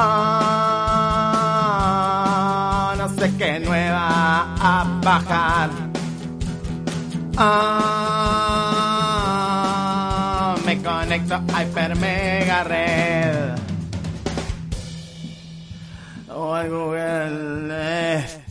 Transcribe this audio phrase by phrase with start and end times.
[0.00, 1.74] Ah,
[2.96, 5.70] no sé qué nueva a bajar.
[7.36, 7.64] Ah,
[10.64, 13.58] me conecto a Hyper Mega Red.
[16.32, 18.47] O al Google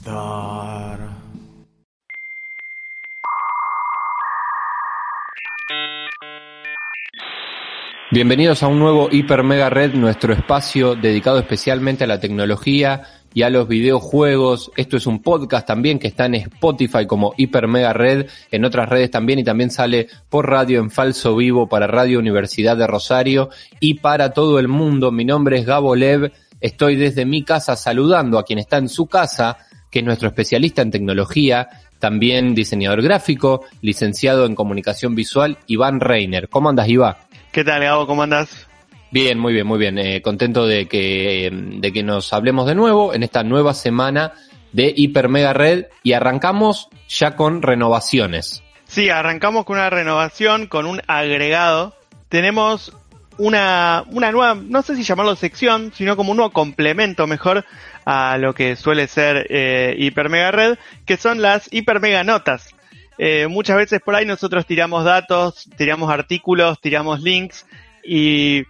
[8.17, 13.43] Bienvenidos a un nuevo Hiper Mega Red, nuestro espacio dedicado especialmente a la tecnología y
[13.43, 14.71] a los videojuegos.
[14.75, 18.89] Esto es un podcast también que está en Spotify como Hiper Mega Red, en otras
[18.89, 23.51] redes también y también sale por radio en falso vivo para Radio Universidad de Rosario
[23.79, 25.11] y para todo el mundo.
[25.11, 29.05] Mi nombre es Gabo Lev, estoy desde mi casa saludando a quien está en su
[29.05, 29.59] casa,
[29.91, 36.49] que es nuestro especialista en tecnología, también diseñador gráfico, licenciado en comunicación visual, Iván Reiner.
[36.49, 37.26] ¿Cómo andas, Iván?
[37.57, 38.05] ¿Qué tal, Gabo?
[38.05, 38.67] ¿Cómo andas?
[39.09, 39.97] Bien, muy bien, muy bien.
[39.97, 44.33] Eh, contento de que, de que nos hablemos de nuevo en esta nueva semana
[44.73, 48.61] de Hiper Mega Red y arrancamos ya con renovaciones.
[48.85, 51.95] Sí, arrancamos con una renovación, con un agregado.
[52.29, 52.95] Tenemos
[53.39, 57.65] una, una nueva, no sé si llamarlo sección, sino como un nuevo complemento mejor
[58.05, 62.75] a lo que suele ser eh, Hiper Mega Red, que son las Hiper Mega Notas.
[63.17, 67.65] Eh, muchas veces por ahí nosotros tiramos datos, tiramos artículos, tiramos links
[68.03, 68.63] y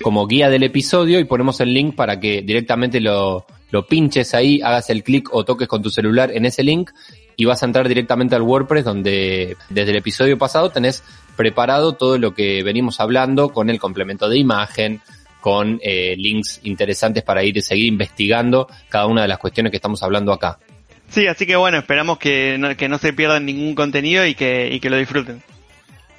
[0.00, 4.60] como guía del episodio y ponemos el link para que directamente lo, lo pinches ahí,
[4.62, 6.92] hagas el clic o toques con tu celular en ese link
[7.34, 11.02] y vas a entrar directamente al WordPress donde desde el episodio pasado tenés
[11.34, 15.00] preparado todo lo que venimos hablando con el complemento de imagen,
[15.40, 19.78] con eh, links interesantes para ir y seguir investigando cada una de las cuestiones que
[19.78, 20.60] estamos hablando acá.
[21.08, 24.68] Sí, así que bueno, esperamos que no, que no se pierdan ningún contenido y que,
[24.72, 25.42] y que lo disfruten.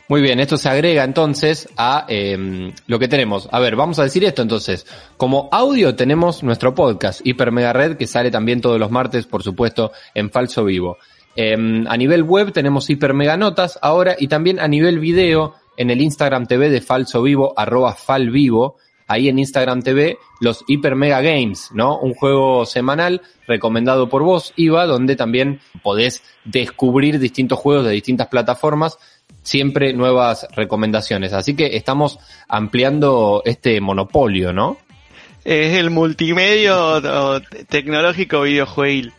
[0.07, 3.49] Muy bien, esto se agrega entonces a eh, lo que tenemos.
[3.51, 4.85] A ver, vamos a decir esto entonces.
[5.17, 9.41] Como audio tenemos nuestro podcast, Hiper Mega Red, que sale también todos los martes, por
[9.41, 10.97] supuesto, en falso vivo.
[11.35, 11.53] Eh,
[11.88, 15.99] a nivel web tenemos Hiper Mega Notas ahora y también a nivel video en el
[16.01, 18.77] Instagram TV de falso vivo, arroba falvivo.
[19.07, 21.99] Ahí en Instagram TV, los Hyper Mega Games, ¿no?
[21.99, 28.27] Un juego semanal recomendado por vos, Iva, donde también podés descubrir distintos juegos de distintas
[28.29, 28.97] plataformas
[29.45, 31.31] siempre nuevas recomendaciones.
[31.31, 32.19] Así que estamos
[32.50, 34.78] ampliando este monopolio, ¿no?
[35.45, 39.13] Es el multimedio tecnológico videojueguil.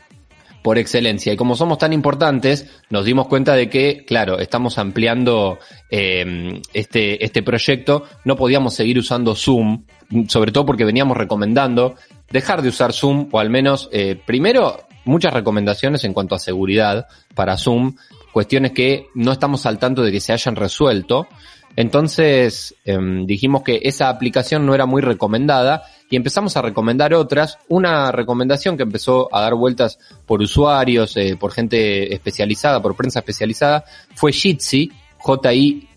[0.63, 1.33] Por excelencia.
[1.33, 7.25] Y como somos tan importantes, nos dimos cuenta de que, claro, estamos ampliando eh, este,
[7.25, 8.03] este proyecto.
[8.25, 9.85] No podíamos seguir usando Zoom,
[10.27, 11.95] sobre todo porque veníamos recomendando
[12.31, 17.07] dejar de usar Zoom, o al menos, eh, primero, muchas recomendaciones en cuanto a seguridad
[17.35, 17.95] para Zoom,
[18.37, 21.27] cuestiones que no estamos al tanto de que se hayan resuelto.
[21.75, 27.57] Entonces eh, dijimos que esa aplicación no era muy recomendada y empezamos a recomendar otras.
[27.69, 33.21] Una recomendación que empezó a dar vueltas por usuarios, eh, por gente especializada, por prensa
[33.21, 35.89] especializada, fue Jitsi, J-I-T-S-I.org,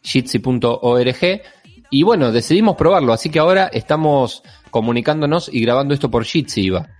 [0.00, 1.42] jitsi.org.
[1.90, 6.99] Y bueno, decidimos probarlo, así que ahora estamos comunicándonos y grabando esto por Jitsi, Iva.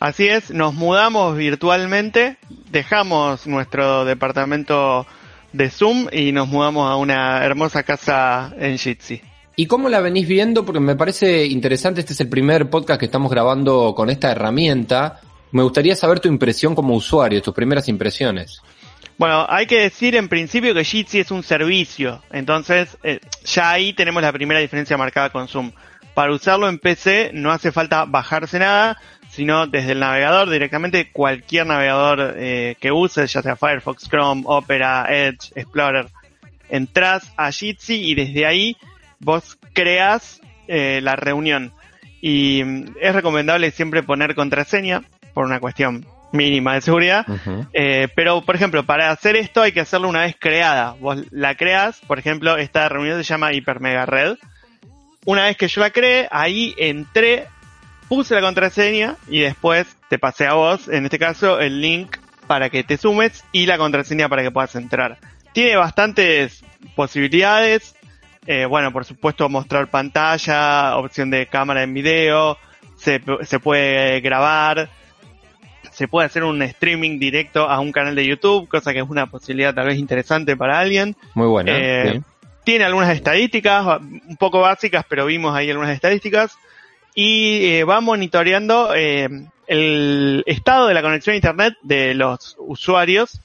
[0.00, 2.36] Así es, nos mudamos virtualmente,
[2.70, 5.06] dejamos nuestro departamento
[5.52, 9.20] de Zoom y nos mudamos a una hermosa casa en Jitsi.
[9.56, 10.64] ¿Y cómo la venís viendo?
[10.64, 15.18] Porque me parece interesante, este es el primer podcast que estamos grabando con esta herramienta.
[15.50, 18.62] Me gustaría saber tu impresión como usuario, tus primeras impresiones.
[19.16, 23.92] Bueno, hay que decir en principio que Jitsi es un servicio, entonces eh, ya ahí
[23.94, 25.72] tenemos la primera diferencia marcada con Zoom.
[26.14, 28.96] Para usarlo en PC no hace falta bajarse nada,
[29.38, 35.06] sino desde el navegador directamente cualquier navegador eh, que uses, ya sea Firefox, Chrome, Opera,
[35.08, 36.08] Edge, Explorer,
[36.68, 38.76] entras a Jitsi y desde ahí
[39.20, 41.72] vos creas eh, la reunión.
[42.20, 45.04] Y mm, es recomendable siempre poner contraseña
[45.34, 47.24] por una cuestión mínima de seguridad.
[47.72, 50.96] eh, pero, por ejemplo, para hacer esto hay que hacerlo una vez creada.
[50.98, 54.34] Vos la creas, por ejemplo, esta reunión se llama Hyper Mega Red.
[55.26, 57.46] Una vez que yo la creé, ahí entré,
[58.08, 62.16] puse la contraseña y después te pasé a vos, en este caso, el link
[62.46, 65.18] para que te sumes y la contraseña para que puedas entrar.
[65.52, 66.64] Tiene bastantes
[66.96, 67.94] posibilidades.
[68.46, 72.56] Eh, bueno, por supuesto, mostrar pantalla, opción de cámara en video,
[72.96, 74.88] se, se puede grabar,
[75.92, 79.26] se puede hacer un streaming directo a un canal de YouTube, cosa que es una
[79.26, 81.16] posibilidad tal vez interesante para alguien.
[81.34, 81.72] Muy buena.
[81.76, 82.22] Eh.
[82.64, 86.56] Tiene algunas estadísticas, un poco básicas, pero vimos ahí algunas estadísticas.
[87.20, 89.28] Y eh, va monitoreando eh,
[89.66, 93.40] el estado de la conexión a Internet de los usuarios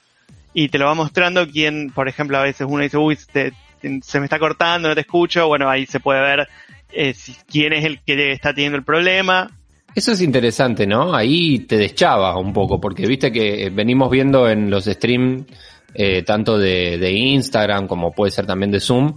[0.52, 4.26] y te lo va mostrando quién, por ejemplo, a veces uno dice, uy, se me
[4.26, 5.48] está cortando, no te escucho.
[5.48, 6.48] Bueno, ahí se puede ver
[6.92, 7.16] eh,
[7.50, 9.50] quién es el que está teniendo el problema.
[9.92, 11.12] Eso es interesante, ¿no?
[11.12, 15.46] Ahí te deschaba un poco, porque viste que venimos viendo en los streams,
[16.24, 19.16] tanto de, de Instagram como puede ser también de Zoom,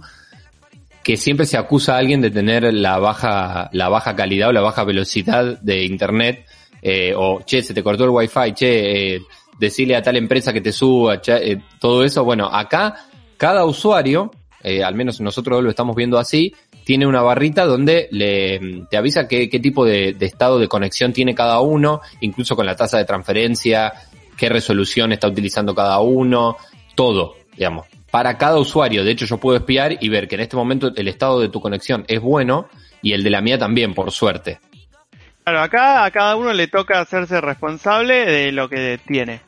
[1.08, 4.60] que siempre se acusa a alguien de tener la baja, la baja calidad o la
[4.60, 6.44] baja velocidad de internet,
[6.82, 9.22] eh, o che, se te cortó el wifi, che, eh,
[9.58, 12.24] decirle a tal empresa que te suba, che, eh, todo eso.
[12.24, 13.06] Bueno, acá
[13.38, 14.30] cada usuario,
[14.62, 19.26] eh, al menos nosotros lo estamos viendo así, tiene una barrita donde le, te avisa
[19.26, 22.98] qué, qué tipo de, de estado de conexión tiene cada uno, incluso con la tasa
[22.98, 23.94] de transferencia,
[24.36, 26.58] qué resolución está utilizando cada uno,
[26.94, 27.86] todo, digamos.
[28.10, 31.08] Para cada usuario, de hecho yo puedo espiar y ver que en este momento el
[31.08, 32.68] estado de tu conexión es bueno
[33.02, 34.60] y el de la mía también, por suerte.
[35.44, 39.40] Claro, acá a cada uno le toca hacerse responsable de lo que tiene,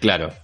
[0.00, 0.28] claro.
[0.28, 0.34] de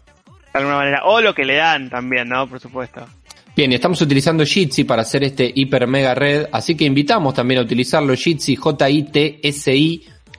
[0.58, 1.02] alguna manera.
[1.04, 2.48] O lo que le dan también, ¿no?
[2.48, 3.06] Por supuesto.
[3.54, 7.64] Bien, estamos utilizando Jitsi para hacer este hiper mega red, así que invitamos también a
[7.64, 8.56] utilizarlo Jitsi,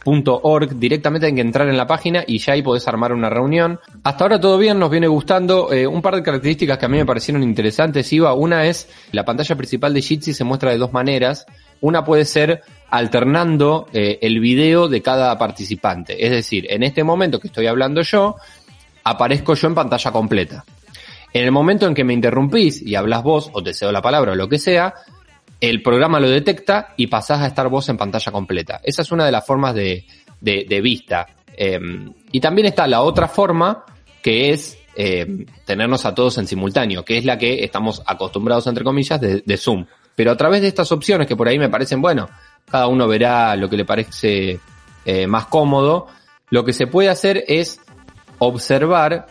[0.05, 3.79] J-I-T-S-I.org, directamente hay que entrar en la página y ya ahí podés armar una reunión.
[4.03, 5.71] Hasta ahora todo bien, nos viene gustando.
[5.71, 8.33] Eh, un par de características que a mí me parecieron interesantes, Iba.
[8.33, 11.45] Una es, la pantalla principal de Jitsi se muestra de dos maneras.
[11.81, 16.25] Una puede ser alternando eh, el video de cada participante.
[16.25, 18.35] Es decir, en este momento que estoy hablando yo,
[19.03, 20.65] aparezco yo en pantalla completa.
[21.33, 24.33] En el momento en que me interrumpís y hablas vos, o te cedo la palabra
[24.33, 24.93] o lo que sea,
[25.69, 28.81] el programa lo detecta y pasás a estar vos en pantalla completa.
[28.83, 30.05] Esa es una de las formas de,
[30.41, 31.25] de, de vista.
[31.55, 31.79] Eh,
[32.33, 33.85] y también está la otra forma,
[34.21, 38.83] que es eh, tenernos a todos en simultáneo, que es la que estamos acostumbrados, entre
[38.83, 39.85] comillas, de, de Zoom.
[40.13, 42.27] Pero a través de estas opciones que por ahí me parecen, bueno,
[42.69, 44.59] cada uno verá lo que le parece
[45.05, 46.07] eh, más cómodo,
[46.49, 47.79] lo que se puede hacer es
[48.37, 49.27] observar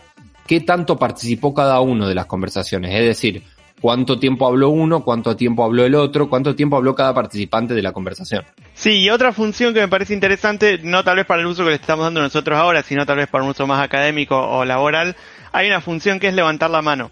[0.47, 2.91] qué tanto participó cada uno de las conversaciones.
[2.95, 3.43] Es decir,
[3.83, 7.81] cuánto tiempo habló uno, cuánto tiempo habló el otro, cuánto tiempo habló cada participante de
[7.81, 8.45] la conversación.
[8.73, 11.71] Sí, y otra función que me parece interesante, no tal vez para el uso que
[11.71, 15.17] le estamos dando nosotros ahora, sino tal vez para un uso más académico o laboral,
[15.51, 17.11] hay una función que es levantar la mano.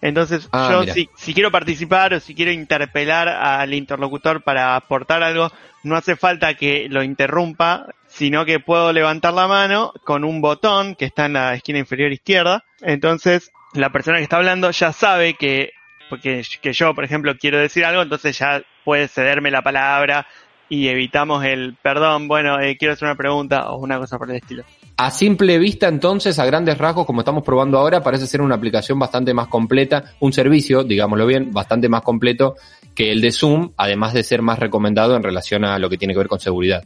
[0.00, 5.52] Entonces, Ah, yo si quiero participar o si quiero interpelar al interlocutor para aportar algo,
[5.82, 10.94] no hace falta que lo interrumpa, sino que puedo levantar la mano con un botón
[10.94, 12.64] que está en la esquina inferior izquierda.
[12.80, 15.72] Entonces, la persona que está hablando ya sabe que,
[16.08, 20.26] porque, que yo, por ejemplo, quiero decir algo, entonces ya puede cederme la palabra
[20.68, 24.36] y evitamos el perdón, bueno, eh, quiero hacer una pregunta o una cosa por el
[24.36, 24.64] estilo.
[24.96, 28.98] A simple vista, entonces, a grandes rasgos, como estamos probando ahora, parece ser una aplicación
[28.98, 32.56] bastante más completa, un servicio, digámoslo bien, bastante más completo
[32.94, 36.14] que el de Zoom, además de ser más recomendado en relación a lo que tiene
[36.14, 36.82] que ver con seguridad.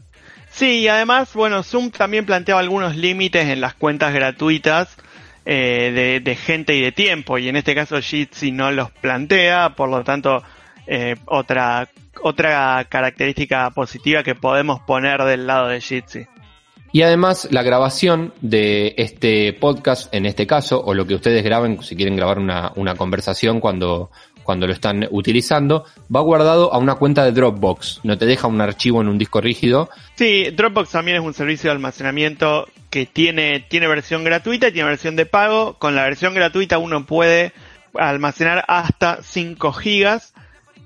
[0.51, 4.95] Sí, y además, bueno, Zoom también planteaba algunos límites en las cuentas gratuitas
[5.45, 9.89] eh, de, gente y de tiempo, y en este caso Jitsi no los plantea, por
[9.89, 10.43] lo tanto,
[10.87, 11.89] eh, otra,
[12.23, 16.27] otra característica positiva que podemos poner del lado de Jitsi.
[16.95, 21.83] Y además, la grabación de este podcast, en este caso, o lo que ustedes graben,
[21.83, 24.11] si quieren grabar una, una conversación cuando,
[24.43, 25.85] cuando lo están utilizando,
[26.15, 28.01] va guardado a una cuenta de Dropbox.
[28.03, 29.91] No te deja un archivo en un disco rígido.
[30.15, 34.89] Sí, Dropbox también es un servicio de almacenamiento que tiene, tiene versión gratuita y tiene
[34.89, 35.75] versión de pago.
[35.79, 37.53] Con la versión gratuita uno puede
[37.95, 40.35] almacenar hasta 5 gigas,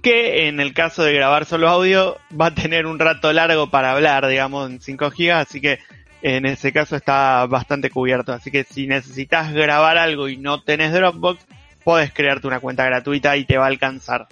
[0.02, 3.92] que en el caso de grabar solo audio va a tener un rato largo para
[3.92, 5.78] hablar, digamos, en 5 gigas, así que
[6.22, 8.32] en ese caso está bastante cubierto.
[8.32, 11.44] Así que si necesitas grabar algo y no tenés Dropbox,
[11.86, 14.26] podés crearte una cuenta gratuita y te va a alcanzar.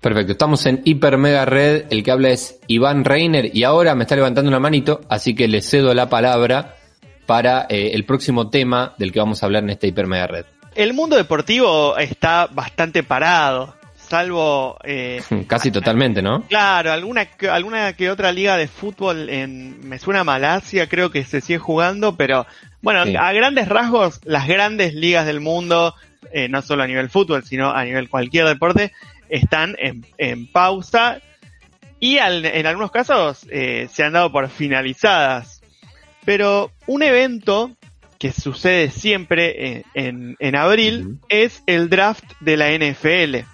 [0.00, 4.02] Perfecto, estamos en Hiper Mega Red, el que habla es Iván Reiner y ahora me
[4.02, 6.74] está levantando una manito, así que le cedo la palabra
[7.24, 10.46] para eh, el próximo tema del que vamos a hablar en esta Hiper Mega Red.
[10.74, 14.76] El mundo deportivo está bastante parado, salvo...
[14.82, 16.42] Eh, Casi totalmente, ¿no?
[16.48, 21.42] Claro, alguna, alguna que otra liga de fútbol en, me suena Malasia, creo que se
[21.42, 22.44] sigue jugando, pero
[22.82, 25.94] bueno, a grandes rasgos, las grandes ligas del mundo,
[26.32, 28.92] eh, no solo a nivel fútbol, sino a nivel cualquier deporte,
[29.28, 31.20] están en, pausa
[32.00, 35.62] y en algunos casos eh, se han dado por finalizadas.
[36.24, 37.76] Pero un evento
[38.18, 43.46] que sucede siempre en, en, abril es el draft de la NFL.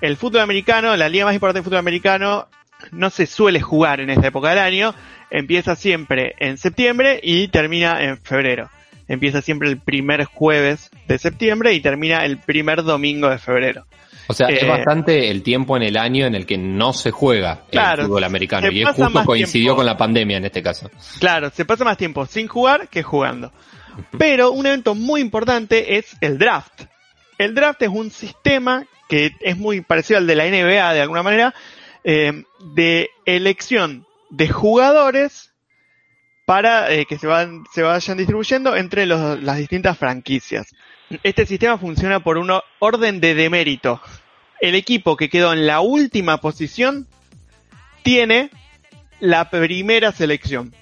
[0.00, 2.48] El fútbol americano, la liga más importante del fútbol americano,
[2.92, 4.94] no se suele jugar en esta época del año.
[5.30, 8.70] Empieza siempre en septiembre y termina en febrero.
[9.08, 13.86] Empieza siempre el primer jueves de septiembre y termina el primer domingo de febrero.
[14.28, 17.10] O sea, es eh, bastante el tiempo en el año en el que no se
[17.10, 18.70] juega el fútbol americano.
[18.70, 20.90] Y es justo coincidió con la pandemia en este caso.
[21.18, 23.50] Claro, se pasa más tiempo sin jugar que jugando.
[24.18, 26.82] Pero un evento muy importante es el draft.
[27.38, 31.22] El draft es un sistema que es muy parecido al de la NBA de alguna
[31.22, 31.54] manera,
[32.04, 35.52] eh, de elección de jugadores
[36.48, 40.74] para eh, que se, van, se vayan distribuyendo entre las distintas franquicias.
[41.22, 44.00] Este sistema funciona por un orden de demérito.
[44.58, 47.06] El equipo que quedó en la última posición
[48.02, 48.48] tiene
[49.20, 50.72] la primera selección.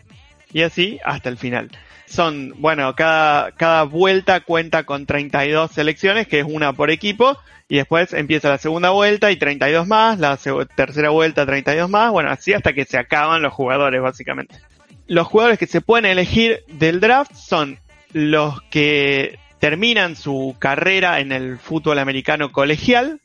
[0.53, 1.73] Y así hasta el final.
[2.05, 7.37] Son, bueno, cada, cada vuelta cuenta con 32 selecciones, que es una por equipo,
[7.69, 10.39] y después empieza la segunda vuelta y 32 más, la
[10.77, 14.61] tercera vuelta 32 más, bueno, así hasta que se acaban los jugadores, básicamente.
[15.07, 17.79] Los jugadores que se pueden elegir del draft son
[18.13, 23.21] los que terminan su carrera en el fútbol americano colegial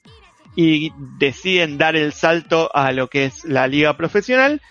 [0.56, 4.62] y deciden dar el salto a lo que es la liga profesional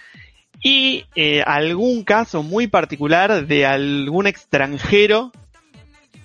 [0.62, 5.33] y eh, algún caso muy particular de algún extranjero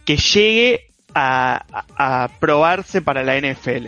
[0.03, 1.65] que llegue a,
[1.97, 3.87] a, probarse para la NFL.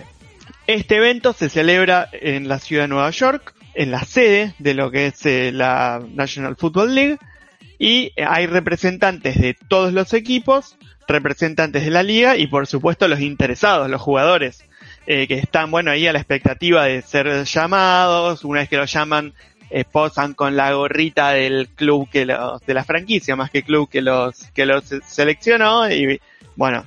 [0.68, 4.90] Este evento se celebra en la ciudad de Nueva York, en la sede de lo
[4.90, 7.18] que es eh, la National Football League,
[7.78, 13.22] y hay representantes de todos los equipos representantes de la liga y por supuesto los
[13.22, 14.66] interesados, los jugadores,
[15.06, 18.92] eh, que están, bueno, ahí a la expectativa de ser llamados, una vez que los
[18.92, 19.34] llaman,
[19.70, 23.88] eh, posan con la gorrita del club que los, de la franquicia, más que club
[23.90, 26.20] que los, que los seleccionó y
[26.56, 26.84] bueno,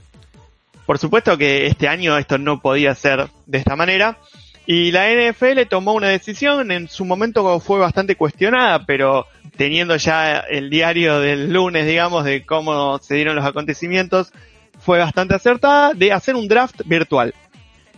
[0.86, 4.18] por supuesto que este año esto no podía ser de esta manera.
[4.66, 9.26] Y la NFL tomó una decisión, en su momento fue bastante cuestionada, pero
[9.56, 14.32] teniendo ya el diario del lunes, digamos, de cómo se dieron los acontecimientos,
[14.78, 17.34] fue bastante acertada de hacer un draft virtual.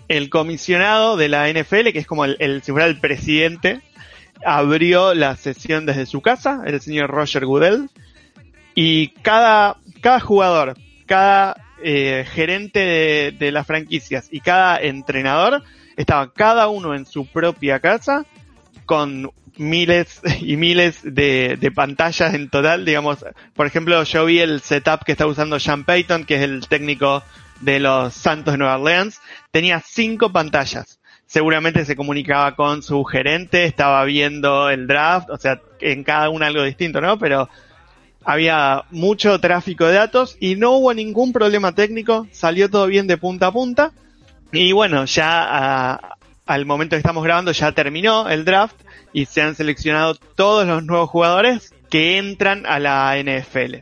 [0.08, 3.80] El comisionado de la NFL, que es como el, si fuera el presidente,
[4.44, 7.88] abrió la sesión desde su casa, el señor Roger Goodell,
[8.74, 10.76] y cada, cada jugador,
[11.06, 15.62] cada eh, gerente de las franquicias y cada entrenador
[15.96, 18.24] estaban cada uno en su propia casa
[18.86, 25.04] con miles y miles de, pantallas en total, digamos, por ejemplo, yo vi el setup
[25.04, 27.22] que está usando Sean Payton, que es el técnico
[27.60, 29.20] de los Santos de Nueva Orleans,
[29.50, 30.98] tenía cinco pantallas.
[31.26, 36.48] Seguramente se comunicaba con su gerente, estaba viendo el draft, o sea, en cada una
[36.48, 37.18] algo distinto, ¿no?
[37.18, 37.48] Pero
[38.24, 43.16] había mucho tráfico de datos y no hubo ningún problema técnico, salió todo bien de
[43.16, 43.92] punta a punta
[44.52, 45.98] y bueno, ya
[46.46, 48.76] al momento que estamos grabando ya terminó el draft
[49.12, 53.76] y se han seleccionado todos los nuevos jugadores que entran a la NFL.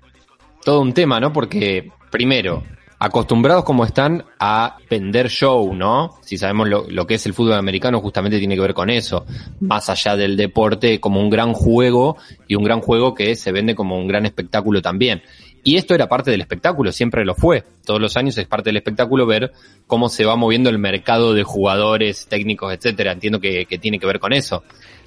[0.65, 1.33] Todo un tema, ¿no?
[1.33, 2.65] Porque primero,
[2.99, 6.19] acostumbrados como están a vender show, ¿no?
[6.21, 9.25] Si sabemos lo, lo, que es el fútbol americano, justamente tiene que ver con eso.
[9.61, 13.75] Más allá del deporte, como un gran juego y un gran juego que se vende
[13.75, 15.23] como un gran espectáculo también.
[15.63, 17.65] Y esto era parte del espectáculo, siempre lo fue.
[17.85, 19.53] Todos los años es parte del espectáculo ver
[19.87, 23.13] cómo se va moviendo el mercado de jugadores, técnicos, etcétera.
[23.13, 24.65] Entiendo que, tiene que ver con eso.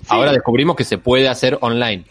[0.07, 2.05] Ahora descubrimos que se puede hacer online.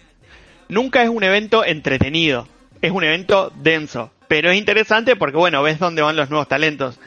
[0.68, 2.49] Nunca es un evento entretenido,
[2.80, 6.99] es un evento denso, pero es interesante porque bueno, ves dónde van los nuevos talentos.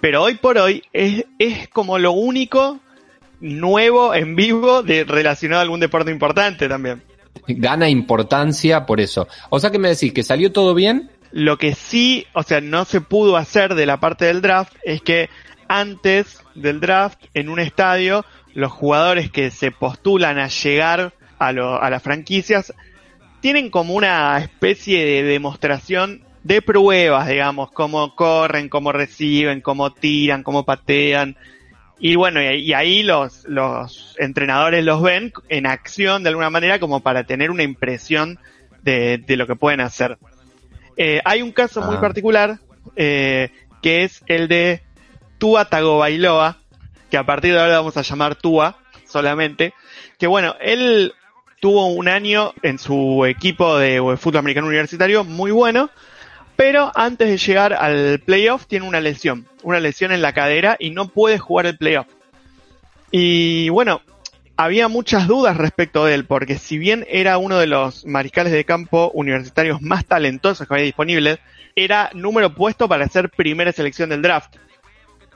[0.00, 2.80] Pero hoy por hoy es, es como lo único
[3.40, 7.02] nuevo en vivo de relacionado a algún deporte importante también
[7.46, 9.28] gana importancia por eso.
[9.50, 11.10] O sea que me decís que salió todo bien.
[11.30, 15.00] Lo que sí, o sea, no se pudo hacer de la parte del draft es
[15.02, 15.30] que
[15.68, 21.82] antes del draft, en un estadio, los jugadores que se postulan a llegar a, lo,
[21.82, 22.74] a las franquicias
[23.40, 30.42] tienen como una especie de demostración de pruebas, digamos, cómo corren, cómo reciben, cómo tiran,
[30.42, 31.36] cómo patean.
[32.04, 36.98] Y bueno, y, ahí los, los entrenadores los ven en acción de alguna manera como
[36.98, 38.40] para tener una impresión
[38.82, 40.18] de, de lo que pueden hacer.
[40.96, 42.00] Eh, hay un caso muy Ah.
[42.00, 42.58] particular
[42.96, 43.50] eh,
[43.82, 44.82] que es el de
[45.38, 46.58] Tua Tagovailoa,
[47.08, 49.72] que a partir de ahora vamos a llamar Tua solamente,
[50.18, 51.14] que bueno, él
[51.60, 55.88] tuvo un año en su equipo de fútbol americano universitario muy bueno,
[56.56, 60.90] pero antes de llegar al playoff tiene una lesión, una lesión en la cadera y
[60.90, 62.06] no puede jugar el playoff.
[63.10, 64.02] Y bueno,
[64.56, 68.64] había muchas dudas respecto de él, porque si bien era uno de los mariscales de
[68.64, 71.38] campo universitarios más talentosos que había disponibles,
[71.74, 74.56] era número puesto para ser primera selección del draft.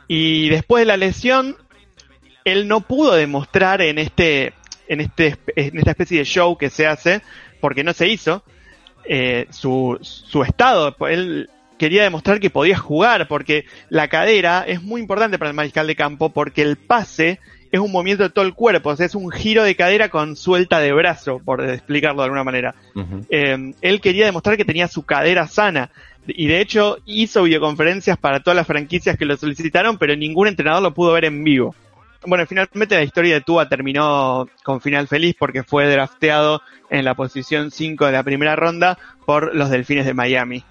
[0.08, 1.56] Y después de la lesión,
[2.44, 4.52] él no pudo demostrar en este,
[4.86, 7.22] en este, en esta especie de show que se hace,
[7.60, 8.44] porque no se hizo,
[9.08, 10.94] eh, su, su estado.
[11.08, 11.48] Él
[11.78, 15.96] quería demostrar que podía jugar, porque la cadera es muy importante para el mariscal de
[15.96, 19.30] campo, porque el pase es un movimiento de todo el cuerpo, o sea, es un
[19.30, 22.74] giro de cadera con suelta de brazo, por explicarlo de alguna manera.
[23.28, 25.90] Eh, él quería demostrar que tenía su cadera sana.
[26.28, 30.82] Y de hecho hizo videoconferencias para todas las franquicias que lo solicitaron, pero ningún entrenador
[30.82, 31.74] lo pudo ver en vivo.
[32.26, 37.14] Bueno, finalmente la historia de Tua terminó con final feliz porque fue drafteado en la
[37.14, 40.64] posición 5 de la primera ronda por los Delfines de Miami.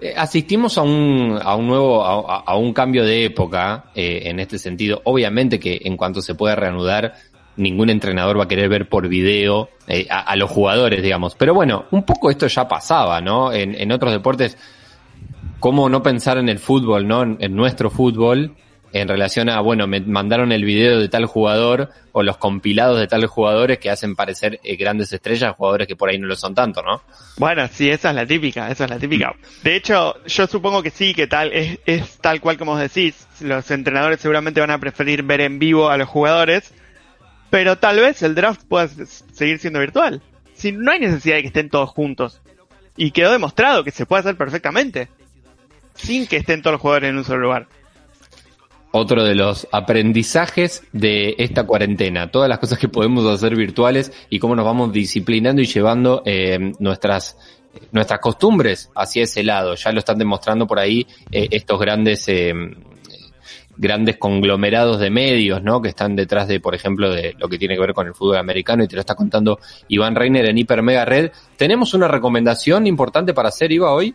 [0.00, 4.58] Eh, Asistimos a un, a un nuevo, a, un cambio de época eh, en este
[4.58, 5.02] sentido.
[5.04, 7.14] Obviamente que en cuanto se pueda reanudar,
[7.56, 11.34] ningún entrenador va a querer ver por video eh, a, los jugadores, digamos.
[11.34, 13.52] Pero bueno, un poco esto ya pasaba, ¿no?
[13.52, 14.56] En, en otros deportes,
[15.60, 17.22] ¿cómo no pensar en el fútbol, ¿no?
[17.22, 18.56] En nuestro fútbol,
[18.92, 23.06] en relación a, bueno, me mandaron el video de tal jugador o los compilados de
[23.06, 26.54] tales jugadores que hacen parecer eh, grandes estrellas, jugadores que por ahí no lo son
[26.54, 27.02] tanto, ¿no?
[27.38, 29.34] Bueno, sí, esa es la típica, esa es la típica.
[29.62, 33.26] De hecho, yo supongo que sí, que tal, es, es tal cual como decís.
[33.40, 36.74] Los entrenadores seguramente van a preferir ver en vivo a los jugadores,
[37.48, 40.20] pero tal vez el draft pueda seguir siendo virtual.
[40.54, 42.40] Si no hay necesidad de que estén todos juntos.
[42.94, 45.08] Y quedó demostrado que se puede hacer perfectamente.
[45.94, 47.66] Sin que estén todos los jugadores en un solo lugar.
[48.92, 54.38] Otro de los aprendizajes de esta cuarentena, todas las cosas que podemos hacer virtuales y
[54.38, 57.36] cómo nos vamos disciplinando y llevando eh, nuestras
[57.90, 59.74] nuestras costumbres hacia ese lado.
[59.74, 62.52] Ya lo están demostrando por ahí eh, estos grandes eh,
[63.76, 65.80] grandes conglomerados de medios, ¿no?
[65.80, 68.36] Que están detrás de, por ejemplo, de lo que tiene que ver con el fútbol
[68.36, 71.30] americano y te lo está contando Iván Reiner en Hiper Mega Red.
[71.56, 74.14] Tenemos una recomendación importante para hacer, Iva, hoy.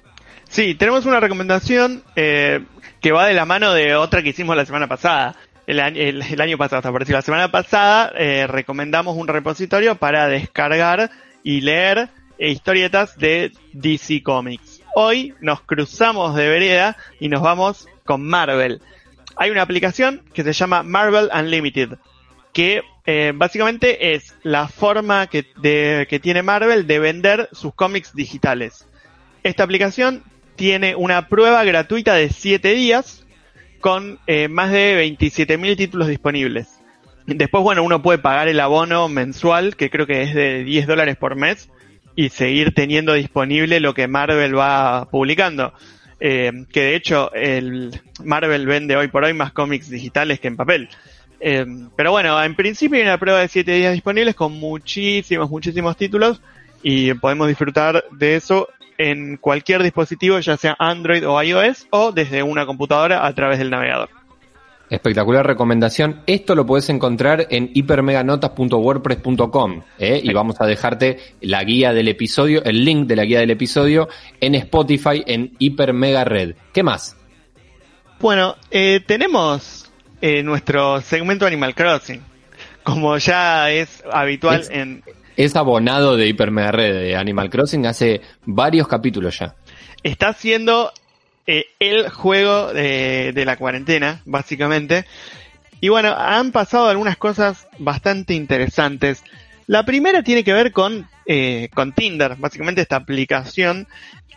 [0.50, 2.63] Sí, tenemos una recomendación eh,
[3.02, 5.36] que va de la mano de otra que hicimos la semana pasada.
[5.66, 10.28] El, el año pasado, hasta por decir, la semana pasada eh, recomendamos un repositorio para
[10.30, 11.12] descargar
[11.44, 12.08] y leer
[12.40, 14.82] eh, historietas de DC Comics.
[14.96, 18.82] Hoy nos cruzamos de vereda y nos vamos con Marvel.
[19.36, 21.98] Hay una aplicación que se llama Marvel Unlimited,
[22.54, 28.14] que eh, básicamente es la forma que, de- que tiene Marvel de vender sus cómics
[28.16, 28.88] digitales.
[29.44, 30.24] Esta aplicación
[30.58, 33.26] tiene una prueba gratuita de 7 días
[33.80, 36.67] con eh, más de 27.000 títulos disponibles.
[37.26, 41.15] Después, bueno, uno puede pagar el abono mensual, que creo que es de 10 dólares
[41.15, 41.70] por mes,
[42.15, 45.74] y seguir teniendo disponible lo que Marvel va publicando.
[46.20, 50.58] Eh, que de hecho, el Marvel vende hoy por hoy más cómics digitales que en
[50.58, 50.89] papel.
[51.39, 51.65] Eh,
[51.96, 56.41] pero bueno, en principio hay una prueba de 7 días disponibles con muchísimos, muchísimos títulos
[56.82, 62.44] y podemos disfrutar de eso en cualquier dispositivo, ya sea Android o iOS, o desde
[62.44, 64.10] una computadora a través del navegador.
[64.90, 66.22] Espectacular recomendación.
[66.28, 70.22] Esto lo puedes encontrar en hipermeganotas.wordpress.com ¿eh?
[70.24, 74.08] y vamos a dejarte la guía del episodio, el link de la guía del episodio
[74.40, 76.56] en Spotify en Hipermega Red.
[76.74, 77.18] ¿Qué más?
[78.20, 82.22] Bueno, eh, tenemos eh, nuestro segmento Animal Crossing.
[82.84, 85.04] Como ya es habitual Es- en...
[85.38, 89.56] Es abonado de Hipermega Red de Animal Crossing hace varios capítulos ya.
[90.04, 90.91] Está siendo
[91.45, 95.06] eh, el juego de, de la cuarentena, básicamente.
[95.80, 99.23] Y bueno, han pasado algunas cosas bastante interesantes.
[99.67, 103.88] La primera tiene que ver con, eh, con Tinder, básicamente esta aplicación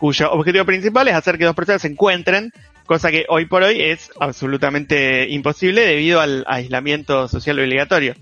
[0.01, 2.53] cuyo objetivo principal es hacer que dos personas se encuentren,
[2.91, 8.17] cosa que hoy por hoy es absolutamente imposible debido al aislamiento social obligatorio.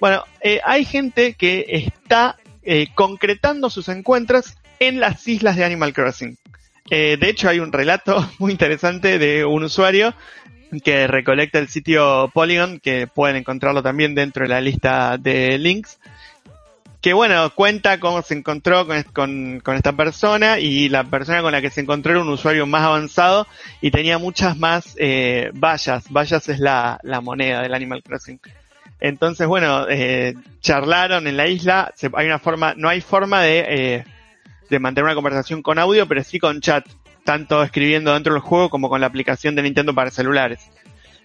[0.00, 5.92] Bueno, eh, hay gente que está eh, concretando sus encuentros en las islas de Animal
[5.92, 6.38] Crossing.
[6.88, 10.14] Eh, de hecho, hay un relato muy interesante de un usuario
[10.82, 16.00] que recolecta el sitio Polygon, que pueden encontrarlo también dentro de la lista de links,
[17.00, 21.70] que bueno, cuenta cómo se encontró con, esta persona y la persona con la que
[21.70, 23.46] se encontró era un usuario más avanzado
[23.80, 26.04] y tenía muchas más eh, vallas.
[26.10, 28.38] Vallas es la, la moneda del Animal Crossing.
[29.00, 31.92] Entonces, bueno, eh, charlaron en la isla.
[32.12, 34.04] hay una forma, no hay forma de, eh,
[34.68, 36.86] de mantener una conversación con audio, pero sí con chat,
[37.24, 40.70] tanto escribiendo dentro del juego como con la aplicación de Nintendo para celulares.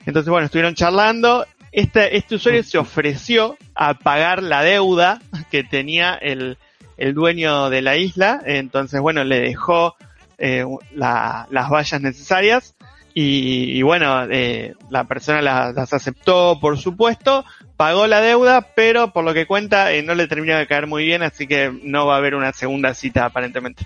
[0.05, 5.19] Entonces, bueno, estuvieron charlando este, este usuario se ofreció a pagar la deuda
[5.51, 6.57] que tenía el,
[6.95, 9.95] el dueño de la isla, entonces bueno, le dejó
[10.38, 12.75] eh, las vallas necesarias
[13.13, 17.43] y, bueno, eh, la persona las, aceptó por supuesto,
[17.75, 21.03] pagó la deuda, pero por lo que cuenta eh, no le terminó de caer muy
[21.05, 23.85] bien, así que no va a haber una segunda cita aparentemente.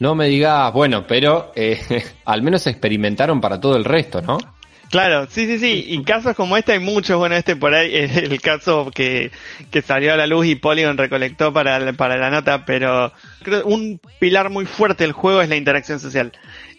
[0.00, 1.52] No me digas, bueno, pero
[2.24, 4.38] al menos experimentaron para todo el resto, ¿no?
[4.90, 5.84] Claro, sí, sí, sí.
[5.88, 7.18] Y casos como este hay muchos.
[7.18, 9.30] Bueno, este por ahí es el caso que,
[9.70, 14.00] que salió a la luz y Polygon recolectó para, para la nota, pero creo un
[14.18, 16.32] pilar muy fuerte del juego es la interacción social.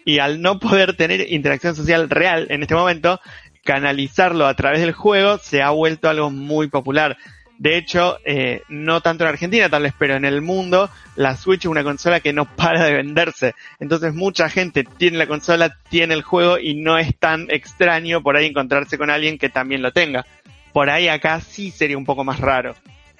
[0.04, 3.20] Y al no poder tener interacción social real en este momento,
[3.64, 7.16] canalizarlo a través del juego se ha vuelto algo muy popular.
[7.60, 11.66] De hecho, eh, no tanto en Argentina tal vez, pero en el mundo, la Switch
[11.66, 13.54] es una consola que no para de venderse.
[13.78, 18.38] Entonces mucha gente tiene la consola, tiene el juego y no es tan extraño por
[18.38, 20.24] ahí encontrarse con alguien que también lo tenga.
[20.72, 22.74] Por ahí acá sí sería un poco más raro.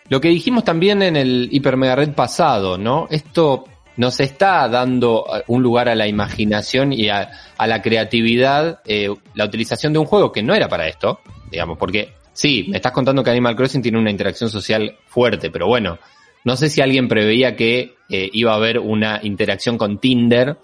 [0.09, 3.09] Lo que dijimos también en el Hiper Mega Red pasado, ¿no?
[3.11, 3.67] Esto
[3.99, 9.45] nos está dando eh, un lugar a la imaginación y a, la creatividad, eh, la
[9.45, 13.23] utilización de un juego que no era para esto, digamos, porque Sí, me estás contando
[13.23, 15.99] que Animal Crossing tiene una interacción social fuerte, pero bueno,
[16.43, 20.57] no sé si alguien preveía que eh, iba a haber una interacción con Tinder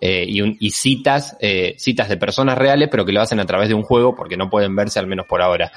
[0.00, 3.74] eh, y, citas, eh, citas de personas reales, pero que lo hacen a través de
[3.74, 5.72] un juego porque no pueden verse al menos por ahora.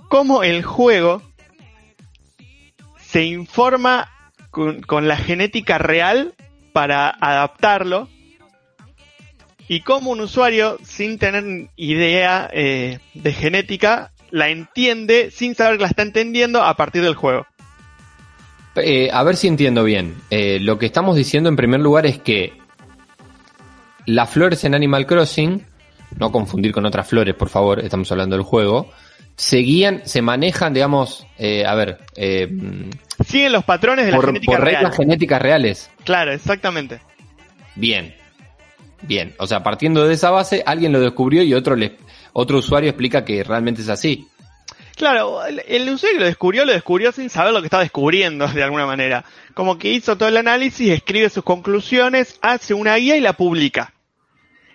[0.08, 1.20] cómo el juego
[2.96, 4.10] se informa
[4.50, 6.32] con, la genética real
[6.72, 8.08] para adaptarlo
[9.68, 15.82] y cómo un usuario sin tener idea eh, de genética la entiende sin saber que
[15.82, 17.46] la está entendiendo a partir del juego.
[18.76, 20.14] Eh, a ver si entiendo bien.
[20.30, 22.54] Eh, lo que estamos diciendo en primer lugar es que
[24.06, 25.73] las flores en Animal Crossing
[26.18, 28.90] no confundir con otras flores, por favor, estamos hablando del juego,
[29.37, 31.98] seguían, se manejan, digamos, eh, a ver...
[32.16, 32.48] Eh,
[33.27, 35.90] Siguen los patrones de la genética por reglas genéticas reales.
[36.05, 37.00] Claro, exactamente.
[37.77, 38.14] Bien,
[39.03, 39.35] bien.
[39.38, 41.96] O sea, partiendo de esa base, alguien lo descubrió y otro, le,
[42.33, 44.27] otro usuario explica que realmente es así.
[44.96, 48.46] Claro, el, el usuario que lo descubrió, lo descubrió sin saber lo que estaba descubriendo,
[48.48, 49.24] de alguna manera.
[49.55, 53.93] Como que hizo todo el análisis, escribe sus conclusiones, hace una guía y la publica.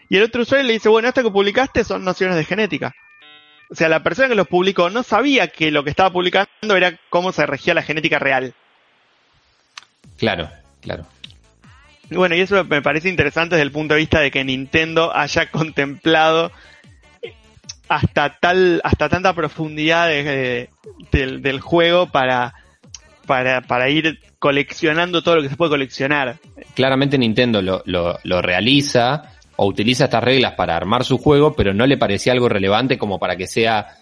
[0.09, 2.93] Y el otro usuario le dice, bueno, esto que publicaste son nociones de genética.
[3.69, 6.99] O sea, la persona que los publicó no sabía que lo que estaba publicando era
[7.09, 8.55] cómo se regía la genética real.
[10.17, 10.49] Claro,
[10.81, 11.05] claro.
[12.09, 15.45] Bueno, y eso me parece interesante desde el punto de vista de que Nintendo haya
[15.51, 16.51] contemplado
[17.87, 20.07] hasta tal, hasta tanta profundidad
[21.11, 22.55] del, juego para,
[23.27, 26.37] para, para ir coleccionando todo lo que se puede coleccionar.
[26.75, 31.73] claramente Nintendo lo, lo, lo realiza o utiliza estas reglas para armar su juego, pero
[31.73, 33.97] no le parecía algo relevante como para que sea,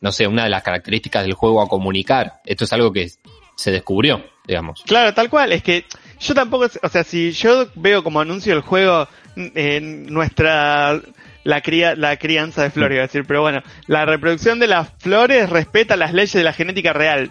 [0.00, 2.40] no sé, una de las características del juego a comunicar.
[2.46, 3.10] Esto es algo que
[3.56, 4.82] se descubrió, digamos.
[4.86, 5.52] Claro, tal cual.
[5.52, 5.84] Es que
[6.18, 10.98] yo tampoco, o sea, si yo veo como anuncio el juego en nuestra
[11.44, 14.88] la cría, la crianza de flores, iba a decir, pero bueno, la reproducción de las
[14.98, 17.30] flores respeta las leyes de la genética real.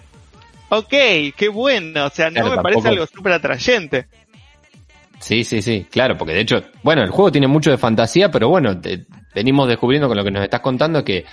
[0.70, 0.94] Ok,
[1.36, 4.06] qué bueno, o sea, no Claro, me parece algo súper atrayente.
[5.20, 8.50] Sí, sí, sí, claro, porque de hecho, bueno, el juego tiene mucho de fantasía, pero
[8.50, 9.06] bueno, te-
[9.36, 11.26] venimos descubriendo con lo que nos estás contando que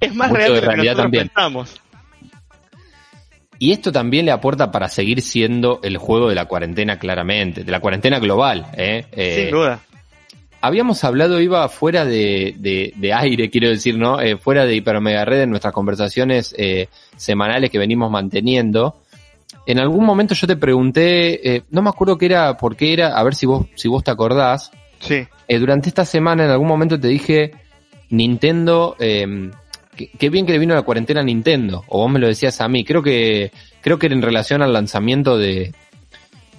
[0.00, 1.28] Es más real de que realidad nosotros también.
[1.28, 1.80] pensamos.
[3.58, 7.72] Y esto también le aporta para seguir siendo el juego de la cuarentena claramente, de
[7.72, 8.66] la cuarentena global.
[8.76, 9.04] ¿eh?
[9.10, 9.80] Eh, Sin duda.
[10.60, 14.20] Habíamos hablado, iba fuera de, de- de aire, quiero decir, ¿no?
[14.20, 19.00] Eh, fuera de Hiper Mega Red en nuestras conversaciones eh, semanales que venimos manteniendo.
[19.68, 23.08] En algún momento yo te pregunté, eh, no me acuerdo qué era, por qué era,
[23.18, 24.70] a ver si vos, si vos te acordás.
[24.98, 25.26] Sí.
[25.46, 27.52] Eh, durante esta semana en algún momento te dije,
[28.08, 29.50] Nintendo, eh,
[29.94, 32.60] que- qué bien que le vino la cuarentena a Nintendo, o vos me lo decías
[32.62, 33.52] a mí, creo que,
[33.82, 35.74] creo que era en relación al lanzamiento de,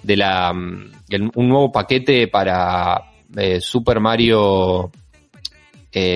[0.03, 3.01] de la, mm, el- un nuevo paquete para
[3.35, 4.91] eh, Super Mario,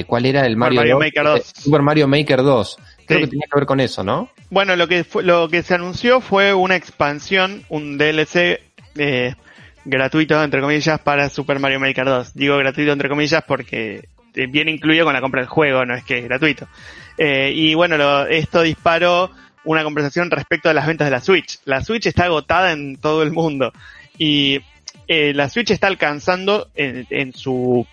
[0.07, 0.99] ¿cuál era el Mario, Mario 2?
[1.05, 1.39] Maker 2.
[1.39, 2.77] Eh, Super Mario Maker 2.
[3.05, 3.25] Creo Sí.
[3.25, 4.29] que tenía que ver con eso, ¿no?
[4.49, 8.59] Bueno, lo que fue- lo que se anunció fue una expansión, un DLC
[8.95, 9.33] eh,
[9.85, 12.33] gratuito entre comillas para Super Mario Maker 2.
[12.35, 16.03] Digo gratuito entre comillas porque eh, viene incluido con la compra del juego, no es
[16.03, 16.67] que es gratuito.
[17.17, 19.29] Eh, y bueno, lo- esto disparó
[19.65, 21.59] una conversación respecto a las ventas de la Switch.
[21.65, 23.71] La Switch está agotada en todo el mundo
[24.17, 24.59] y
[25.07, 27.85] eh, la Switch está alcanzando en, en su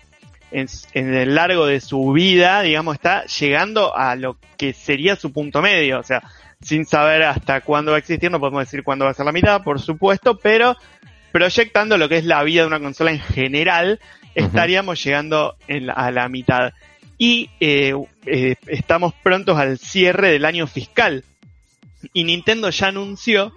[0.51, 5.31] en, en el largo de su vida, digamos, está llegando a lo que sería su
[5.31, 5.99] punto medio.
[5.99, 6.21] O sea,
[6.61, 9.31] sin saber hasta cuándo va a existir, no podemos decir cuándo va a ser la
[9.31, 10.75] mitad, por supuesto, pero
[11.31, 13.99] proyectando lo que es la vida de una consola en general,
[14.35, 16.73] estaríamos llegando en a la mitad.
[17.17, 17.93] Y eh,
[18.25, 21.23] eh, estamos prontos al cierre del año fiscal.
[22.13, 23.53] Y Nintendo ya anunció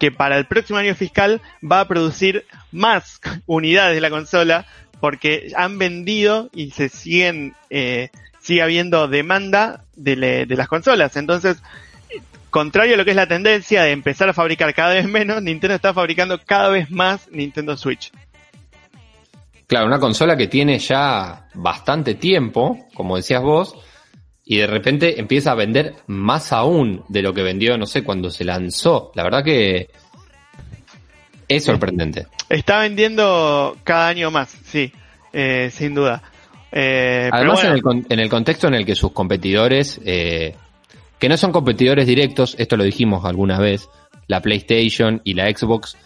[0.00, 4.66] que para el próximo año fiscal va a producir más unidades de la consola
[5.02, 11.16] porque han vendido y se siguen eh, sigue habiendo demanda de, le- de las consolas.
[11.16, 11.60] Entonces,
[12.50, 15.74] contrario a lo que es la tendencia de empezar a fabricar cada vez menos, Nintendo
[15.74, 18.12] está fabricando cada vez más Nintendo Switch.
[19.66, 23.74] Claro, una consola que tiene ya bastante tiempo, como decías vos,
[24.44, 28.30] y de repente empieza a vender más aún de lo que vendió, no sé, cuando
[28.30, 29.10] se lanzó.
[29.16, 29.88] La verdad que
[31.48, 32.26] es sorprendente.
[32.48, 34.92] Está vendiendo cada año más, sí,
[35.32, 36.22] eh, sin duda.
[36.70, 40.54] Eh, pero Además, bueno, en, el, en el contexto en el que sus competidores, eh,
[41.18, 43.88] que no son competidores directos, esto lo dijimos alguna vez,
[44.26, 45.96] la PlayStation y la Xbox,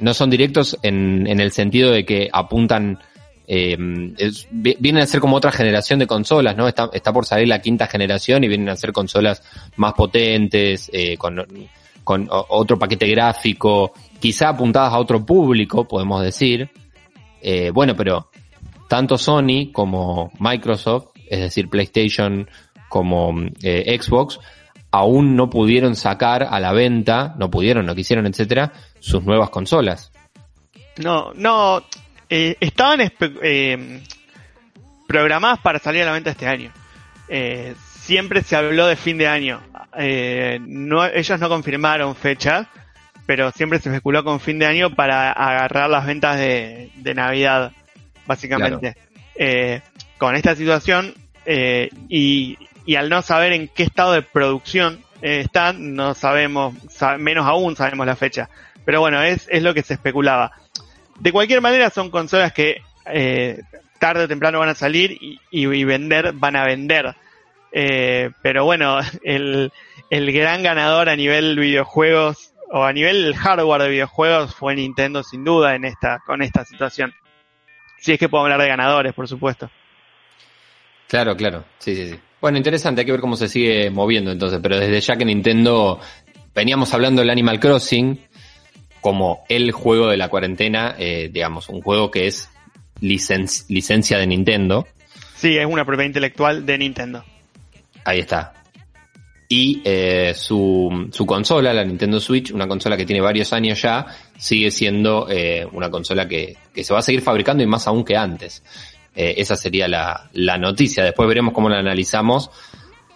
[0.00, 2.98] no son directos en, en el sentido de que apuntan,
[3.46, 3.76] eh,
[4.18, 6.66] es- vienen a ser como otra generación de consolas, ¿no?
[6.68, 9.42] Está, está por salir la quinta generación y vienen a ser consolas
[9.76, 11.44] más potentes, eh, con,
[12.04, 16.70] con otro paquete gráfico, quizá apuntadas a otro público, podemos decir.
[17.40, 18.30] Eh, bueno, pero
[18.88, 22.48] tanto Sony como Microsoft, es decir, PlayStation
[22.88, 24.38] como eh, Xbox,
[24.90, 30.12] aún no pudieron sacar a la venta, no pudieron, no quisieron, etcétera, sus nuevas consolas.
[31.02, 31.82] No, no,
[32.30, 33.00] eh, estaban
[33.42, 34.02] eh,
[35.08, 36.70] programadas para salir a la venta este año.
[37.28, 39.62] Eh, siempre se habló de fin de año.
[39.98, 42.68] Eh, no, ellos no confirmaron fecha,
[43.26, 47.72] pero siempre se especuló con fin de año para agarrar las ventas de, de Navidad,
[48.26, 48.96] básicamente.
[49.36, 49.80] Eh,
[50.18, 51.14] con esta situación
[51.46, 56.74] eh, y, y al no saber en qué estado de producción eh, están, no sabemos,
[56.90, 58.48] sa- menos aún sabemos la fecha.
[58.84, 60.52] Pero bueno, es, es lo que se especulaba.
[61.20, 62.82] De cualquier manera son consolas que
[63.98, 67.14] tarde o temprano van a salir y, y- y vender, van a vender.
[67.76, 69.72] Eh, pero bueno, el,
[70.10, 75.44] el gran ganador a nivel videojuegos o a nivel hardware de videojuegos fue Nintendo sin
[75.44, 77.12] duda en esta, con esta situación.
[77.98, 79.70] Si es que puedo hablar de ganadores, por supuesto.
[81.08, 82.18] Claro, claro, sí, sí, sí.
[82.40, 86.00] Bueno, interesante, hay que ver cómo se sigue moviendo entonces, pero desde ya que Nintendo,
[86.54, 88.20] veníamos hablando del Animal Crossing
[89.00, 92.50] como el juego de la cuarentena, eh, digamos, un juego que es
[93.00, 94.86] licen- licencia de Nintendo.
[95.36, 97.24] Sí, es una propiedad intelectual de Nintendo.
[98.04, 98.52] Ahí está.
[99.48, 104.06] Y eh, su, su consola, la Nintendo Switch, una consola que tiene varios años ya,
[104.36, 108.16] sigue siendo eh, una consola que, se va a seguir fabricando y más aún que
[108.16, 108.62] antes.
[109.14, 111.04] Eh, esa sería la, noticia.
[111.04, 112.50] Después veremos cómo la analizamos.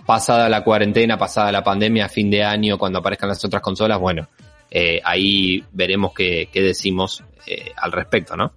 [0.07, 4.29] Pasada la cuarentena, pasada la pandemia, fin de año, cuando aparezcan las otras consolas, bueno,
[5.05, 7.23] ahí veremos qué, decimos
[7.77, 8.53] al respecto, ¿no?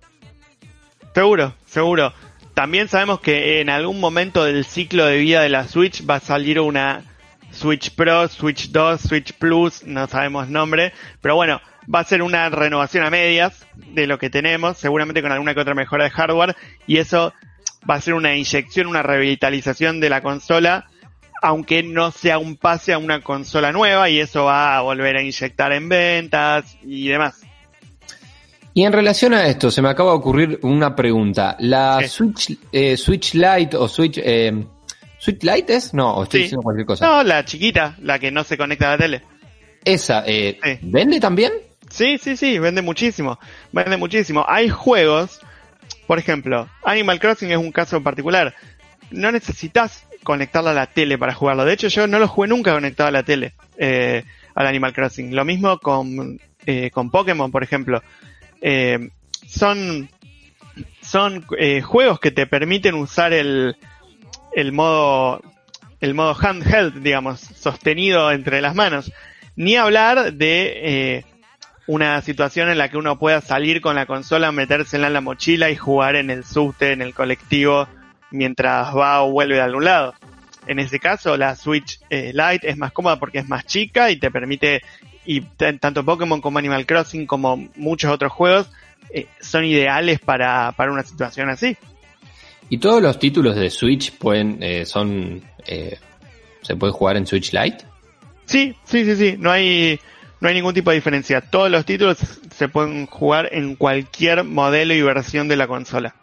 [1.14, 2.14] Seguro, seguro.
[2.54, 6.20] También sabemos que en algún momento del ciclo de vida de la Switch va a
[6.20, 7.04] salir una
[7.52, 11.62] Switch Pro, Switch 2, Switch Plus, no sabemos nombre, pero bueno,
[11.94, 15.62] va a ser una renovación a medias de lo que tenemos, seguramente con alguna que
[15.62, 16.56] otra mejora de hardware,
[16.88, 17.34] y eso
[17.90, 20.88] va a ser una inyección, una revitalización de la consola,
[21.42, 25.24] aunque no sea un pase a una consola nueva, y eso va a volver a
[25.24, 27.42] inyectar en ventas y demás.
[28.74, 31.58] Y en relación a esto, se me acaba de ocurrir una pregunta.
[31.60, 34.20] ¿La Switch, eh, Switch Lite o Switch...
[34.24, 34.66] Eh,
[35.18, 35.94] ¿Switch Lite es?
[35.94, 37.06] No, o estoy diciendo cualquier cosa.
[37.06, 39.22] No, la chiquita, la que no se conecta a la tele.
[39.84, 41.52] ¿Esa eh, vende también?
[41.92, 43.38] Sí, sí, sí, vende muchísimo.
[43.72, 44.46] Vende muchísimo.
[44.48, 45.40] Hay juegos,
[46.08, 48.56] por ejemplo, Animal Crossing es un caso particular.
[49.12, 51.66] No necesitas conectarla a la tele para jugarlo.
[51.66, 54.24] De hecho, yo no lo jugué nunca conectado a la tele, eh,
[54.56, 55.36] al Animal Crossing.
[55.36, 58.02] Lo mismo con, eh, con Pokémon, por ejemplo.
[58.62, 59.10] Eh,
[59.48, 60.10] son
[61.02, 63.76] son eh, juegos que te permiten usar el,
[64.54, 65.42] el modo
[66.00, 69.12] el modo handheld, digamos, sostenido entre las manos.
[69.56, 71.26] Ni hablar de eh,
[71.86, 75.70] una situación en la que uno pueda salir con la consola, metérsela en la mochila
[75.70, 77.88] y jugar en el subte, en el colectivo,
[78.32, 80.16] mientras va o vuelve de algún lado.
[80.66, 84.32] En ese caso, la Switch Lite es más cómoda porque es más chica y te
[84.32, 84.82] permite
[85.26, 88.70] y tanto Pokémon como Animal Crossing como muchos otros juegos
[89.14, 91.78] eh, son ideales para, para, una situación así.
[92.70, 95.98] ¿Y todos los títulos de Switch pueden eh, son eh,
[96.62, 97.86] se puede jugar en Switch Lite?
[98.46, 100.00] Sí, sí, sí, sí, no hay
[100.40, 101.42] no hay ningún tipo de diferencia.
[101.42, 102.18] Todos los títulos
[102.56, 106.16] se pueden jugar en cualquier modelo y versión de la consola.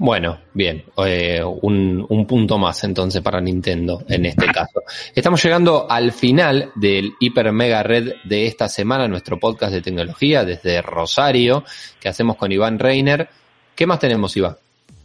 [0.00, 4.84] Bueno, bien, eh, un, un, punto más entonces para Nintendo en este caso.
[5.12, 10.44] Estamos llegando al final del Hiper Mega Red de esta semana, nuestro podcast de tecnología
[10.44, 11.64] desde Rosario,
[12.00, 13.28] que hacemos con Iván Reiner.
[13.74, 14.56] ¿Qué más tenemos, Iván?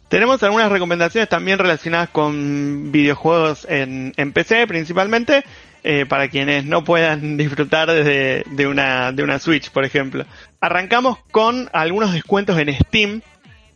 [0.08, 5.42] Tenemos algunas recomendaciones también relacionadas con videojuegos en, en PC principalmente,
[5.82, 10.24] eh, para quienes no puedan disfrutar de, de, una, de una Switch, por ejemplo.
[10.60, 13.22] Arrancamos con algunos descuentos en Steam.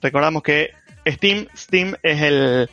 [0.00, 0.70] Recordamos que
[1.12, 2.70] Steam, Steam es el,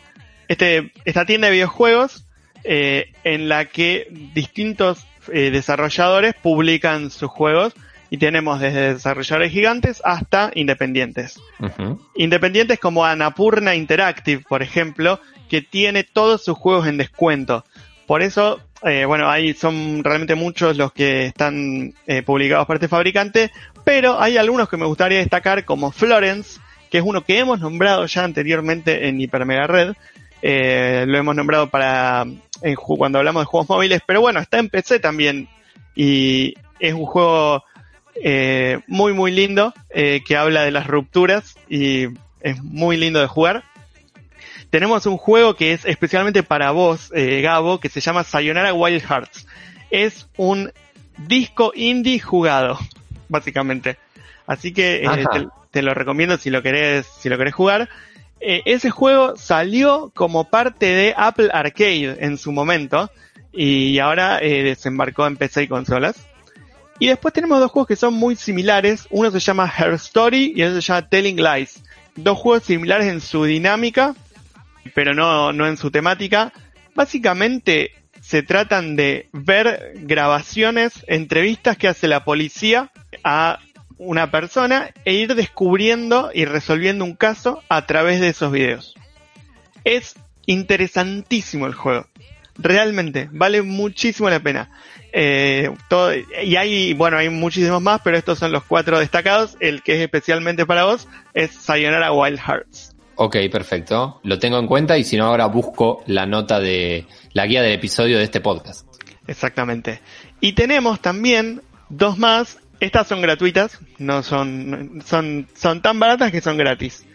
[0.47, 2.25] este, esta tienda de videojuegos
[2.63, 7.73] eh, en la que distintos eh, desarrolladores publican sus juegos
[8.09, 11.39] y tenemos desde desarrolladores gigantes hasta independientes.
[12.15, 15.19] Independientes como Anapurna Interactive, por ejemplo,
[15.49, 17.65] que tiene todos sus juegos en descuento.
[18.05, 22.87] Por eso, eh, bueno, ahí son realmente muchos los que están eh, publicados por este
[22.87, 23.51] fabricante,
[23.83, 26.59] pero hay algunos que me gustaría destacar como Florence,
[26.95, 29.95] que es uno que hemos nombrado ya anteriormente en Hiper Mega Red.
[30.41, 32.25] Eh, lo hemos nombrado para
[32.61, 35.49] en, cuando hablamos de juegos móviles, pero bueno, está en PC también
[35.93, 37.65] y es un juego
[38.23, 42.05] eh, muy muy lindo eh, que habla de las rupturas y
[42.39, 43.65] es muy lindo de jugar.
[44.69, 49.47] Tenemos un juego que es especialmente para vos, Gabo, que se llama Sayonara Wild Hearts.
[49.89, 50.71] Es un
[51.17, 52.79] disco indie jugado,
[53.27, 53.97] básicamente.
[54.47, 57.89] Así que te, te, lo recomiendo si lo querés, si lo jugar.
[58.39, 63.11] Eh, ese juego salió como parte de Apple Arcade en su momento
[63.51, 66.27] y ahora eh, desembarcó en PC y consolas.
[66.97, 69.05] Y después tenemos dos juegos que son muy similares.
[69.09, 71.83] Uno se llama Her Story y otro se llama Telling Lies.
[72.15, 74.15] Dos juegos similares en su dinámica,
[74.93, 76.53] pero no, no en su temática.
[76.93, 82.91] Básicamente se tratan de ver grabaciones, entrevistas que hace la policía
[83.25, 83.59] a
[83.97, 88.95] una persona e ir descubriendo y resolviendo un caso a través de esos videos.
[89.83, 92.07] Es interesantísimo el juego.
[92.57, 94.69] Realmente, vale muchísimo la pena.
[95.11, 99.57] Eh, todo, y hay, bueno, hay muchísimos más, pero estos son los cuatro destacados.
[99.59, 102.95] El que es especialmente para vos es Sayonara Wild Hearts.
[103.15, 104.19] Ok, perfecto.
[104.23, 107.73] Lo tengo en cuenta y si no, ahora busco la nota de la guía del
[107.73, 108.85] episodio de este podcast.
[109.27, 110.01] Exactamente.
[110.41, 116.41] Y tenemos también dos más estas son gratuitas, no son, son, son tan baratas que
[116.41, 117.05] son gratis.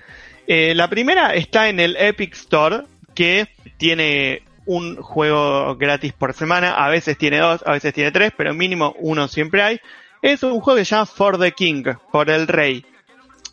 [0.47, 6.75] Eh, la primera está en el Epic Store, que tiene un juego gratis por semana,
[6.75, 9.81] a veces tiene dos, a veces tiene tres, pero mínimo uno siempre hay.
[10.23, 12.85] Es un juego que se llama For the King, por el rey.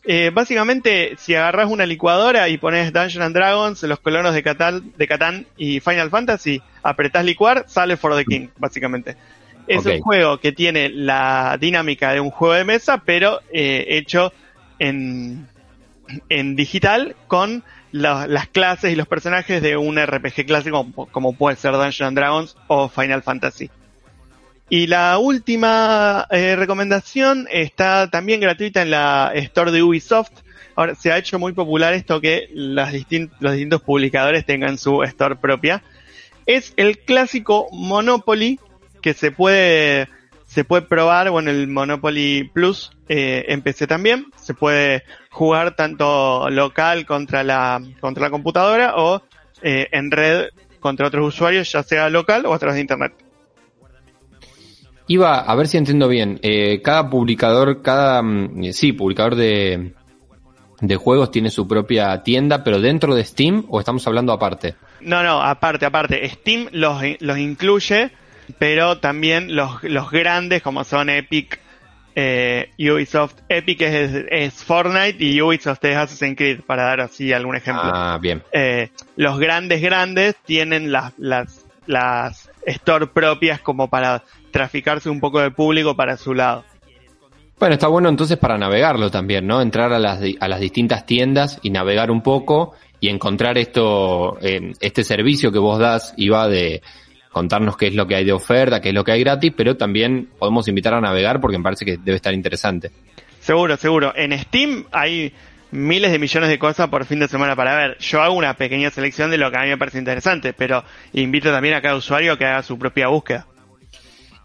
[0.10, 4.94] Eh, básicamente, si agarras una licuadora y pones Dungeons and Dragons, los colonos de Catán,
[4.98, 9.18] de Catán y Final Fantasy, apretás licuar, sale For the King, básicamente.
[9.68, 9.98] Es okay.
[9.98, 14.32] un juego que tiene la dinámica de un juego de mesa, pero eh, hecho
[14.80, 15.48] en,
[16.30, 21.34] en digital con la, las clases y los personajes de un RPG clásico como, como
[21.34, 23.70] puede ser Dungeons and Dragons o Final Fantasy.
[24.70, 30.32] Y la última eh, recomendación está también gratuita en la store de Ubisoft.
[30.76, 32.94] Ahora se ha hecho muy popular esto que las
[33.40, 35.84] los distintos publicadores tengan su store propia.
[36.46, 38.60] Es el clásico Monopoly
[39.02, 40.08] que se puede
[40.46, 44.28] se puede probar, bueno, el Monopoly Plus eh, en PC también.
[44.38, 49.22] Se puede jugar tanto local contra la contra la computadora o
[49.62, 50.48] eh, en red
[50.80, 53.14] contra otros usuarios, ya sea local o a través de internet.
[55.08, 56.40] Iba a ver si entiendo bien.
[56.42, 59.94] Eh, cada publicador, cada mm, sí, publicador de,
[60.82, 64.76] de juegos tiene su propia tienda, pero dentro de Steam o estamos hablando aparte.
[65.02, 66.28] No, no, aparte, aparte.
[66.30, 68.12] Steam los, los incluye,
[68.58, 71.60] pero también los, los grandes como son Epic,
[72.16, 73.36] eh, Ubisoft.
[73.50, 77.92] Epic es, es, Fortnite y Ubisoft es Assassin's Creed, para dar así algún ejemplo.
[77.94, 78.44] Ah, bien.
[78.52, 85.40] Eh, los grandes, grandes tienen las, las, las store propias como para traficarse un poco
[85.40, 86.64] de público para su lado.
[87.60, 89.62] Bueno, está bueno entonces para navegarlo también, ¿no?
[89.62, 94.74] Entrar a las, a las distintas tiendas y navegar un poco y encontrar esto, eh,
[94.80, 96.82] este servicio que vos das y va de
[97.32, 99.78] contarnos qué es lo que hay de oferta, qué es lo que hay gratis, pero
[99.78, 102.92] también podemos invitar a navegar porque me parece que debe estar interesante.
[103.40, 104.14] Seguro, seguro.
[104.16, 105.34] En Steam hay
[105.72, 107.98] miles de millones de cosas por fin de semana para ver.
[108.00, 111.52] Yo hago una pequeña selección de lo que a mí me parece interesante, pero invito
[111.52, 113.46] también a cada usuario que haga su propia búsqueda.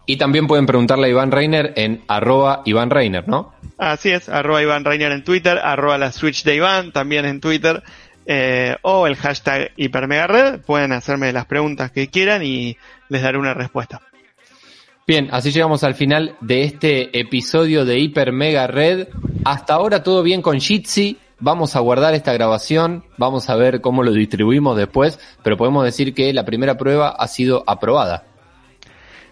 [0.05, 3.53] Y también pueden preguntarle a Iván Reiner en arroba Iván Reiner, ¿no?
[3.77, 7.83] Así es, arroba Iván Reiner en Twitter, arroba la Switch de Iván también en Twitter,
[8.25, 10.61] eh, o el hashtag Hipermegared.
[10.61, 12.77] Pueden hacerme las preguntas que quieran y
[13.09, 14.01] les daré una respuesta.
[15.05, 19.09] Bien, así llegamos al final de este episodio de Hiper Mega Red.
[19.43, 21.17] Hasta ahora todo bien con Jitsi.
[21.39, 26.13] Vamos a guardar esta grabación, vamos a ver cómo lo distribuimos después, pero podemos decir
[26.13, 28.23] que la primera prueba ha sido aprobada.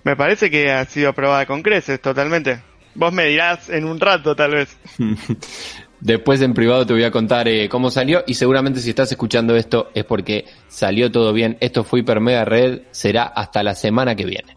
[0.03, 2.61] Me parece que ha sido aprobada con creces, totalmente.
[2.95, 4.77] Vos me dirás en un rato, tal vez.
[6.01, 9.55] Después en privado te voy a contar eh, cómo salió y seguramente si estás escuchando
[9.55, 11.57] esto es porque salió todo bien.
[11.59, 12.81] Esto fue Hiper Mega Red.
[12.89, 14.55] Será hasta la semana que viene.